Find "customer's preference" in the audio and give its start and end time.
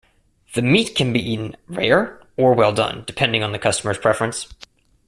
3.59-4.47